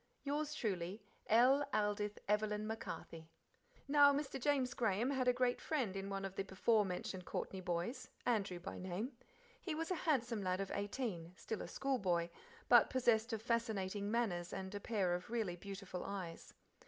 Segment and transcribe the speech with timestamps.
[0.23, 1.63] Yours truly, L.
[1.75, 3.29] Aldith Evelyn MacCarthy."
[3.87, 4.41] Now Mr.
[4.41, 8.57] James Graham had a great friend in one of the before mentioned Courtney boys, Andrew
[8.59, 9.11] by name.
[9.61, 12.29] He was a handsome lad of eighteen, still a schoolboy,
[12.67, 16.55] but possessed of fascinating manners and a pair of really beautiful eyes.